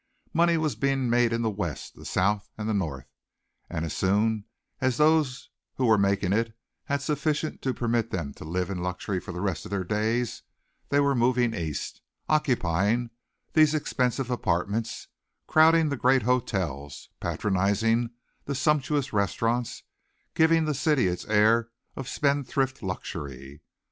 [0.33, 3.05] Money was being made in the West, the South and the North,
[3.69, 4.45] and as soon
[4.79, 9.19] as those who were making it had sufficient to permit them to live in luxury
[9.19, 10.41] for the rest of their days
[10.89, 13.11] they were moving East, occupying
[13.53, 15.07] these expensive apartments,
[15.45, 18.09] crowding the great hotels, patronizing
[18.45, 19.83] the sumptuous restaurants,
[20.33, 23.61] giving the city its air of spendthrift luxury.